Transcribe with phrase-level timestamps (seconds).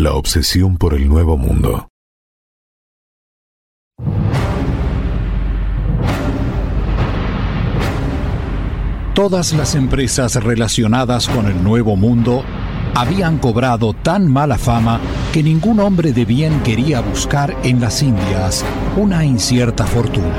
[0.00, 1.90] La obsesión por el nuevo mundo.
[9.14, 12.42] Todas las empresas relacionadas con el nuevo mundo
[12.94, 15.00] habían cobrado tan mala fama
[15.34, 18.64] que ningún hombre de bien quería buscar en las Indias
[18.96, 20.34] una incierta fortuna.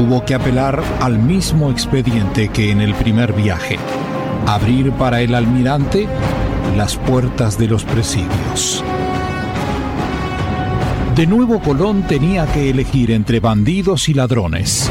[0.00, 3.78] Hubo que apelar al mismo expediente que en el primer viaje,
[4.48, 6.08] abrir para el almirante
[6.76, 8.84] las puertas de los presidios.
[11.14, 14.90] De nuevo Colón tenía que elegir entre bandidos y ladrones,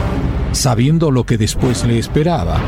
[0.52, 2.60] sabiendo lo que después le esperaba.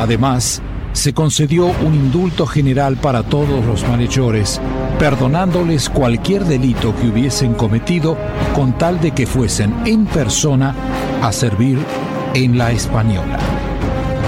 [0.00, 0.60] Además,
[0.92, 4.60] se concedió un indulto general para todos los malhechores,
[4.98, 8.16] perdonándoles cualquier delito que hubiesen cometido
[8.54, 10.74] con tal de que fuesen en persona
[11.22, 11.78] a servir
[12.34, 13.38] en la española.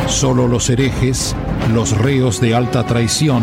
[0.09, 1.35] Solo los herejes,
[1.73, 3.43] los reos de alta traición,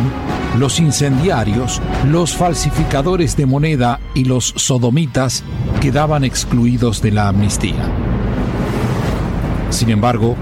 [0.58, 5.44] los incendiarios, los falsificadores de moneda y los sodomitas
[5.82, 7.90] quedaban excluidos de la amnistía.
[9.70, 10.36] Sin embargo,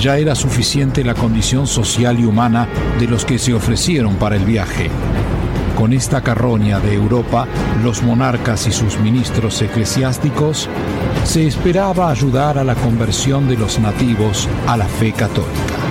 [0.00, 4.44] ya era suficiente la condición social y humana de los que se ofrecieron para el
[4.44, 4.90] viaje.
[5.76, 7.46] Con esta carroña de Europa,
[7.84, 10.68] los monarcas y sus ministros eclesiásticos
[11.24, 15.85] se esperaba ayudar a la conversión de los nativos a la fe católica.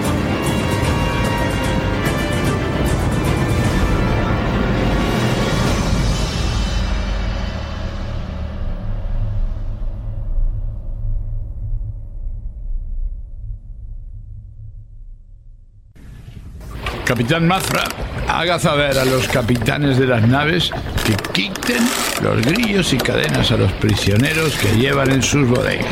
[17.05, 17.83] Capitán Mafra,
[18.27, 20.71] haga saber a los capitanes de las naves
[21.05, 21.87] que quiten
[22.23, 25.85] los grillos y cadenas a los prisioneros que llevan en sus bodegas,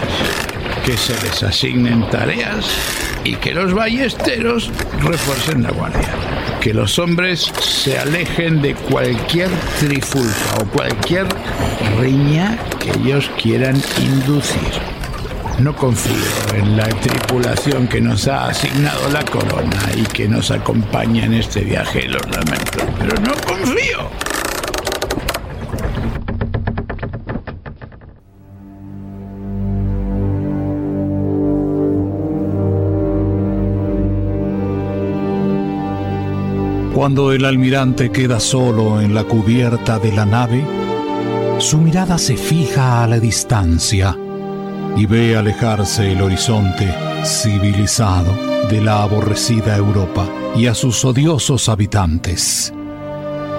[0.83, 2.66] que se les asignen tareas
[3.23, 6.16] y que los ballesteros refuercen la guardia.
[6.59, 11.27] Que los hombres se alejen de cualquier trifulca o cualquier
[12.00, 14.92] riña que ellos quieran inducir.
[15.59, 16.14] No confío
[16.56, 21.61] en la tripulación que nos ha asignado la corona y que nos acompaña en este
[21.61, 22.22] viaje de los
[23.00, 24.10] pero no confío.
[36.94, 40.64] Cuando el almirante queda solo en la cubierta de la nave,
[41.60, 44.17] su mirada se fija a la distancia
[44.95, 46.93] y ve alejarse el horizonte
[47.23, 48.33] civilizado
[48.70, 52.73] de la aborrecida Europa y a sus odiosos habitantes.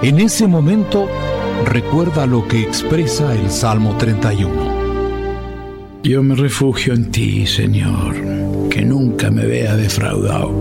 [0.02, 1.08] En ese momento
[1.64, 4.84] recuerda lo que expresa el Salmo 31.
[6.02, 8.14] Yo me refugio en ti, Señor,
[8.68, 10.52] que nunca me vea defraudado.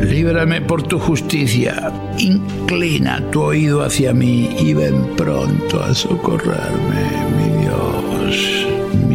[0.00, 7.47] Líbrame por tu justicia, inclina tu oído hacia mí y ven pronto a socorrerme,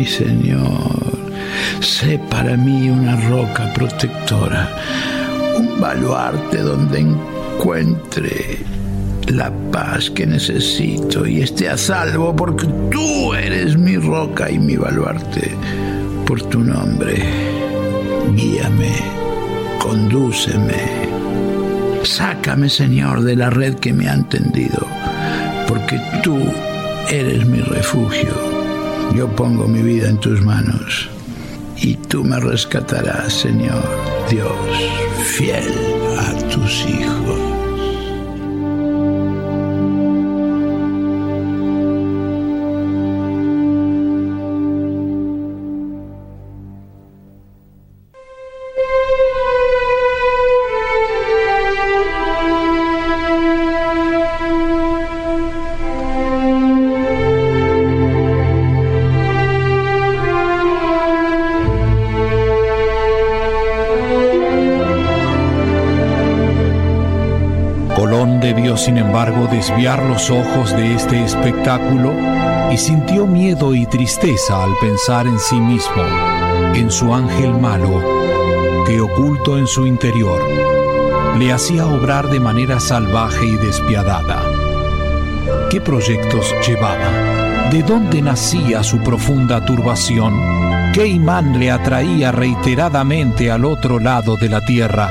[0.05, 1.03] Señor.
[1.79, 4.69] Sé para mí una roca protectora,
[5.57, 8.59] un baluarte donde encuentre
[9.27, 14.75] la paz que necesito y esté a salvo porque tú eres mi roca y mi
[14.75, 15.51] baluarte.
[16.25, 17.21] Por tu nombre,
[18.35, 18.93] guíame,
[19.79, 21.13] condúceme.
[22.03, 24.87] Sácame, Señor, de la red que me han tendido,
[25.67, 26.37] porque tú
[27.09, 28.52] eres mi refugio
[29.15, 31.09] yo pongo mi vida en tus manos
[31.77, 33.83] y tú me rescatarás, Señor
[34.29, 34.51] Dios,
[35.23, 35.73] fiel
[36.17, 37.42] a tus hijos.
[68.77, 72.13] Sin embargo, desviar los ojos de este espectáculo
[72.71, 76.03] y sintió miedo y tristeza al pensar en sí mismo,
[76.73, 78.01] en su ángel malo,
[78.87, 80.41] que oculto en su interior,
[81.37, 84.41] le hacía obrar de manera salvaje y despiadada.
[85.69, 87.69] ¿Qué proyectos llevaba?
[87.71, 90.33] ¿De dónde nacía su profunda turbación?
[90.93, 95.09] ¿Qué imán le atraía reiteradamente al otro lado de la tierra?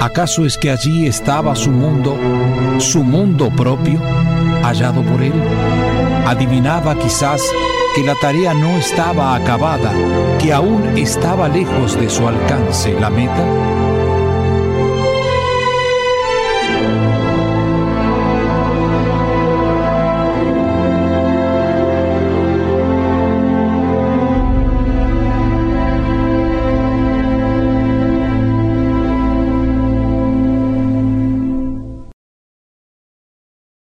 [0.00, 2.16] ¿Acaso es que allí estaba su mundo,
[2.78, 4.00] su mundo propio,
[4.62, 5.32] hallado por él?
[6.26, 7.42] Adivinaba quizás
[7.94, 9.92] que la tarea no estaba acabada,
[10.38, 13.85] que aún estaba lejos de su alcance la meta.